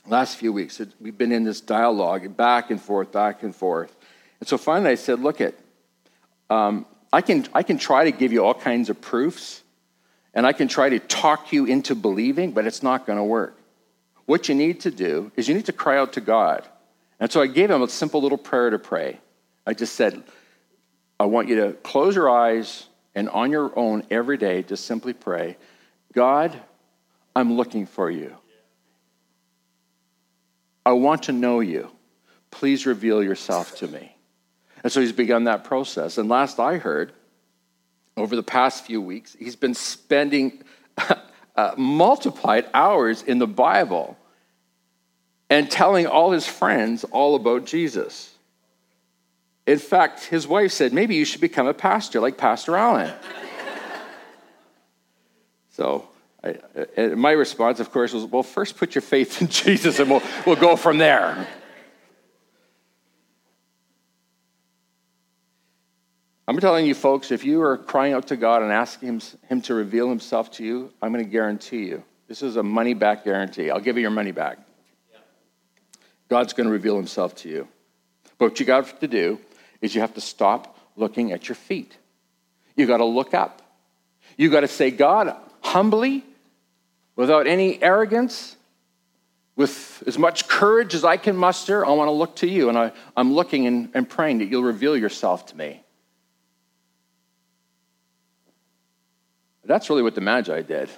[0.07, 0.79] last few weeks.
[1.01, 3.97] We've been in this dialogue back and forth, back and forth.
[4.41, 5.59] And so finally I said, Look, it,
[6.51, 9.63] um, I, can, I can try to give you all kinds of proofs,
[10.35, 13.59] and I can try to talk you into believing, but it's not going to work.
[14.27, 16.69] What you need to do is you need to cry out to God.
[17.19, 19.21] And so I gave him a simple little prayer to pray.
[19.67, 20.23] I just said,
[21.19, 25.15] I want you to close your eyes and on your own every day just simply
[25.15, 25.57] pray,
[26.17, 26.59] God,
[27.37, 28.35] I'm looking for you.
[30.87, 31.91] I want to know you.
[32.51, 34.17] Please reveal yourself to me.
[34.83, 36.17] And so he's begun that process.
[36.17, 37.13] And last I heard,
[38.17, 40.63] over the past few weeks, he's been spending
[41.57, 44.17] uh, multiplied hours in the Bible
[45.51, 48.33] and telling all his friends all about Jesus.
[49.67, 53.13] In fact, his wife said, maybe you should become a pastor like Pastor Allen.
[55.77, 56.09] So
[56.43, 60.23] I, my response, of course, was, well, first put your faith in Jesus and we'll,
[60.47, 61.47] we'll go from there.
[66.49, 69.61] I'm telling you, folks, if you are crying out to God and asking him, him
[69.63, 72.03] to reveal himself to you, I'm going to guarantee you.
[72.27, 73.69] This is a money back guarantee.
[73.69, 74.59] I'll give you your money back.
[76.31, 77.69] God's going to reveal himself to you.
[78.39, 79.41] But what you got to do
[79.83, 81.99] is you have to stop looking at your feet.
[82.77, 83.61] You got to look up.
[84.39, 85.37] You got to say, God,
[85.77, 86.25] humbly,
[87.17, 88.57] without any arrogance,
[89.57, 92.71] with as much courage as I can muster, I want to look to you.
[92.71, 95.83] And I, am looking and, and praying that you'll reveal yourself to me.
[99.67, 100.89] That's really what the Magi did.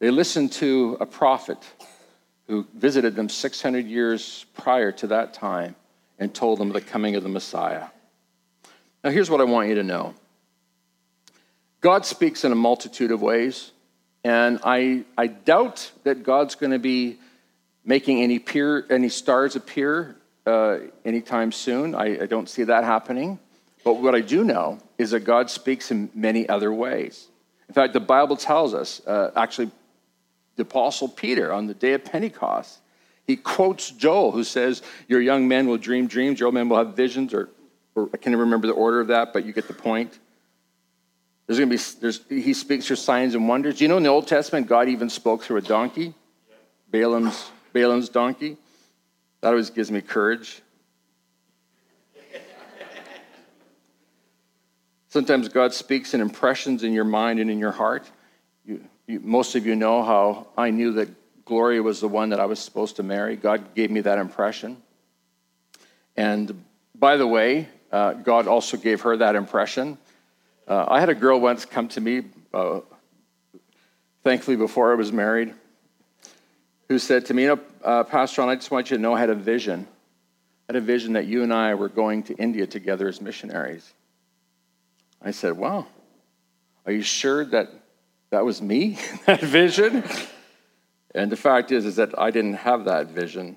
[0.00, 1.58] They listened to a prophet
[2.46, 5.76] who visited them 600 years prior to that time
[6.18, 7.86] and told them the coming of the Messiah.
[9.02, 10.14] Now, here's what I want you to know
[11.84, 13.70] God speaks in a multitude of ways,
[14.24, 17.18] and I, I doubt that God's going to be
[17.84, 20.16] making any, peer, any stars appear
[20.46, 21.94] uh, anytime soon.
[21.94, 23.38] I, I don't see that happening.
[23.84, 27.28] But what I do know is that God speaks in many other ways.
[27.68, 29.70] In fact, the Bible tells us, uh, actually,
[30.56, 32.78] the Apostle Peter on the day of Pentecost,
[33.26, 36.78] he quotes Joel, who says, Your young men will dream dreams, your old men will
[36.78, 37.50] have visions, or,
[37.94, 40.18] or I can't remember the order of that, but you get the point.
[41.54, 43.80] There's going to be, there's, he speaks through signs and wonders.
[43.80, 46.12] You know in the Old Testament, God even spoke through a donkey?
[46.90, 48.56] Balaam's, Balaam's donkey.
[49.40, 50.62] That always gives me courage.
[55.10, 58.10] Sometimes God speaks in impressions in your mind and in your heart.
[58.66, 61.08] You, you, most of you know how I knew that
[61.44, 63.36] Gloria was the one that I was supposed to marry.
[63.36, 64.78] God gave me that impression.
[66.16, 66.64] And
[66.96, 69.98] by the way, uh, God also gave her that impression.
[70.66, 72.22] Uh, I had a girl once come to me,
[72.54, 72.80] uh,
[74.22, 75.52] thankfully before I was married,
[76.88, 79.14] who said to me, you know, uh, Pastor Ron, I just want you to know
[79.14, 79.86] I had a vision.
[80.68, 83.92] I had a vision that you and I were going to India together as missionaries.
[85.20, 85.86] I said, Wow,
[86.86, 87.68] are you sure that
[88.30, 90.02] that was me, that vision?
[91.14, 93.56] And the fact is, is that I didn't have that vision.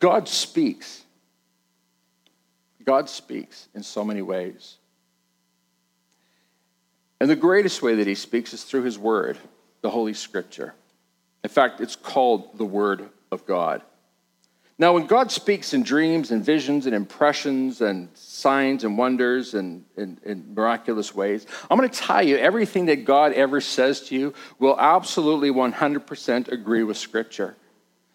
[0.00, 1.03] God speaks.
[2.84, 4.76] God speaks in so many ways.
[7.20, 9.38] And the greatest way that he speaks is through his word,
[9.80, 10.74] the Holy Scripture.
[11.42, 13.82] In fact, it's called the Word of God.
[14.76, 19.84] Now, when God speaks in dreams and visions and impressions and signs and wonders and
[19.96, 24.34] in miraculous ways, I'm going to tell you everything that God ever says to you
[24.58, 27.56] will absolutely 100% agree with Scripture.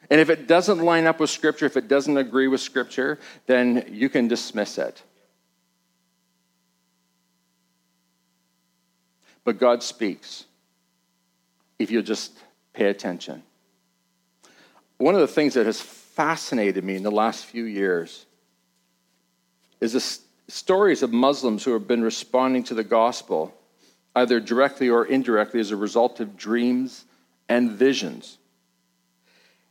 [0.09, 3.85] And if it doesn't line up with Scripture, if it doesn't agree with Scripture, then
[3.91, 5.03] you can dismiss it.
[9.43, 10.45] But God speaks
[11.77, 12.37] if you'll just
[12.73, 13.43] pay attention.
[14.97, 18.25] One of the things that has fascinated me in the last few years
[19.79, 23.53] is the stories of Muslims who have been responding to the gospel,
[24.15, 27.05] either directly or indirectly, as a result of dreams
[27.47, 28.37] and visions.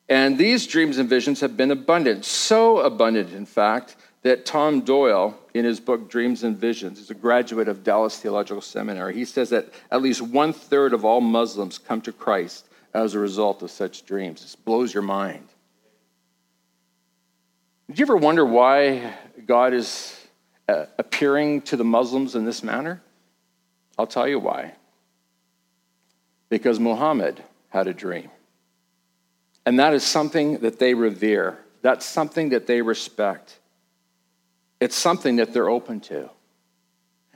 [0.09, 5.39] And these dreams and visions have been abundant, so abundant, in fact, that Tom Doyle,
[5.55, 9.15] in his book Dreams and Visions, is a graduate of Dallas Theological Seminary.
[9.15, 13.19] He says that at least one third of all Muslims come to Christ as a
[13.19, 14.43] result of such dreams.
[14.43, 15.47] This blows your mind.
[17.89, 19.15] Did you ever wonder why
[19.47, 20.19] God is
[20.69, 23.01] uh, appearing to the Muslims in this manner?
[23.99, 24.73] I'll tell you why.
[26.49, 28.31] Because Muhammad had a dream.
[29.69, 33.59] And that is something that they revere, that's something that they respect.
[34.81, 36.31] It's something that they're open to.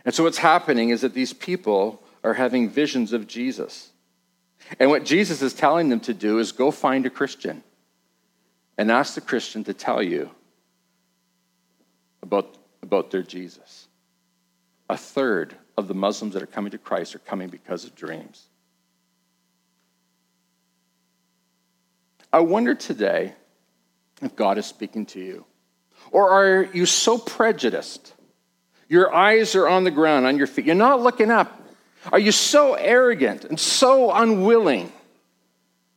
[0.07, 3.91] And so, what's happening is that these people are having visions of Jesus.
[4.80, 7.62] And what Jesus is telling them to do is go find a Christian
[8.78, 10.30] and ask the Christian to tell you
[12.22, 13.89] about, about their Jesus.
[14.89, 18.47] A third of the Muslims that are coming to Christ are coming because of dreams.
[22.33, 23.35] I wonder today
[24.22, 25.45] if God is speaking to you.
[26.11, 28.14] Or are you so prejudiced?
[28.89, 30.66] Your eyes are on the ground, on your feet.
[30.66, 31.61] You're not looking up.
[32.11, 34.93] Are you so arrogant and so unwilling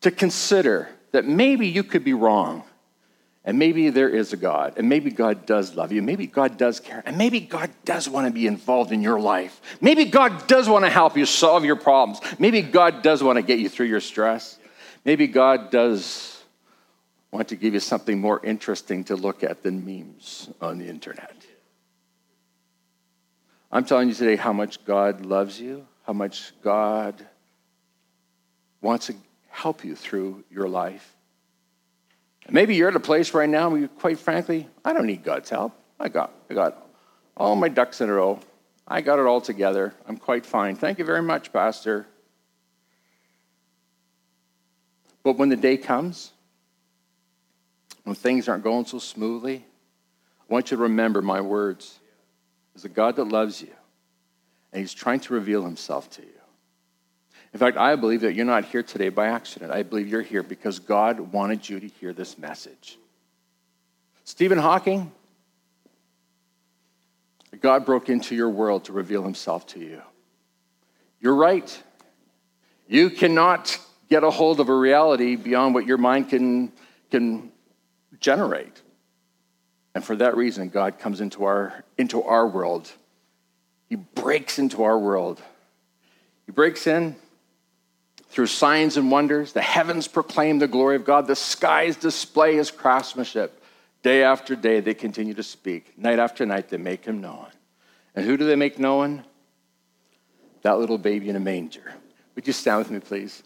[0.02, 2.64] to consider that maybe you could be wrong?
[3.44, 6.80] And maybe there is a God, and maybe God does love you, maybe God does
[6.80, 9.62] care, and maybe God does want to be involved in your life.
[9.80, 12.20] Maybe God does want to help you solve your problems.
[12.40, 14.58] Maybe God does want to get you through your stress.
[15.06, 16.44] Maybe God does
[17.32, 21.36] want to give you something more interesting to look at than memes on the internet.
[23.72, 27.26] I'm telling you today how much God loves you, how much God
[28.82, 29.16] wants to
[29.50, 31.16] help you through your life.
[32.50, 35.50] Maybe you're at a place right now where you, quite frankly, I don't need God's
[35.50, 35.74] help.
[36.00, 36.88] I got, I got
[37.36, 38.40] all my ducks in a row.
[38.88, 39.94] I got it all together.
[40.08, 40.76] I'm quite fine.
[40.76, 42.06] Thank you very much, Pastor.
[45.26, 46.32] But when the day comes,
[48.04, 49.66] when things aren't going so smoothly,
[50.40, 52.00] I want you to remember my words.
[52.74, 53.74] There's a God that loves you,
[54.72, 56.28] and He's trying to reveal Himself to you.
[57.54, 59.72] In fact, I believe that you're not here today by accident.
[59.72, 63.00] I believe you're here because God wanted you to hear this message.
[64.26, 65.12] Stephen Hawking,
[67.62, 70.04] God broke into your world to reveal Himself to you.
[71.20, 71.82] You're right.
[72.88, 76.72] You cannot get a hold of a reality beyond what your mind can,
[77.12, 77.52] can
[78.20, 78.82] generate.
[79.94, 82.92] And for that reason, God comes into our, into our world.
[83.88, 85.42] He breaks into our world.
[86.46, 87.16] He breaks in
[88.30, 89.54] through signs and wonders.
[89.54, 93.62] The heavens proclaim the glory of God, the skies display his craftsmanship.
[94.04, 95.98] Day after day, they continue to speak.
[95.98, 97.48] Night after night, they make him known.
[98.14, 99.24] And who do they make known?
[100.62, 101.94] That little baby in a manger.
[102.36, 103.42] Would you stand with me, please?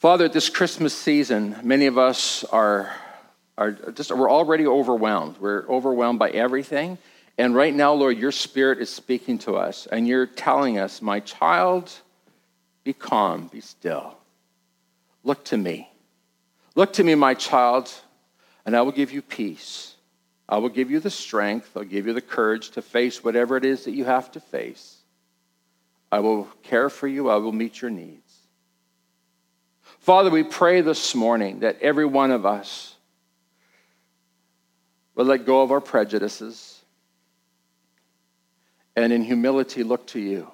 [0.00, 2.90] Father, at this Christmas season, many of us are,
[3.58, 5.36] are just, we're already overwhelmed.
[5.36, 6.96] We're overwhelmed by everything.
[7.36, 11.20] And right now, Lord, your spirit is speaking to us, and you're telling us, My
[11.20, 11.92] child,
[12.82, 14.16] be calm, be still.
[15.22, 15.90] Look to me.
[16.74, 17.92] Look to me, my child,
[18.64, 19.96] and I will give you peace.
[20.48, 23.66] I will give you the strength, I'll give you the courage to face whatever it
[23.66, 24.96] is that you have to face.
[26.10, 28.29] I will care for you, I will meet your needs.
[30.00, 32.94] Father, we pray this morning that every one of us
[35.14, 36.80] will let go of our prejudices
[38.96, 40.50] and in humility look to you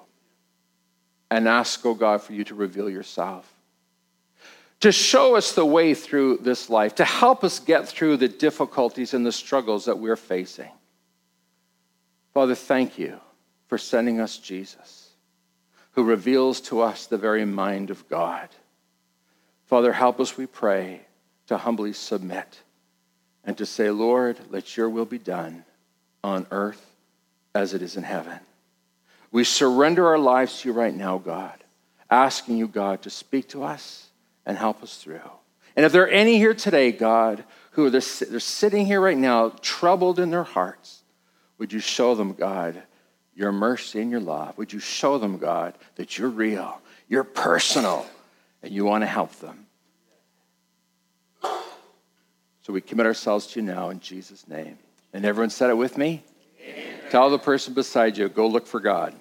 [1.31, 3.51] and ask, oh God, for you to reveal yourself.
[4.81, 9.13] To show us the way through this life, to help us get through the difficulties
[9.13, 10.71] and the struggles that we're facing.
[12.33, 13.19] Father, thank you
[13.67, 15.09] for sending us Jesus,
[15.93, 18.49] who reveals to us the very mind of God.
[19.67, 21.01] Father, help us, we pray,
[21.47, 22.61] to humbly submit
[23.43, 25.63] and to say, Lord, let your will be done
[26.23, 26.85] on earth
[27.53, 28.39] as it is in heaven.
[29.31, 31.63] We surrender our lives to you right now, God,
[32.09, 34.09] asking you, God, to speak to us
[34.45, 35.19] and help us through.
[35.75, 39.49] And if there are any here today, God, who are they're, sitting here right now,
[39.61, 41.03] troubled in their hearts,
[41.57, 42.81] would you show them, God,
[43.35, 44.57] your mercy and your love?
[44.57, 48.05] Would you show them, God, that you're real, you're personal,
[48.63, 49.65] and you want to help them.
[52.61, 54.77] So we commit ourselves to you now in Jesus' name.
[55.13, 56.23] And everyone said it with me?
[56.61, 56.99] Amen.
[57.09, 59.13] Tell the person beside you, go look for God.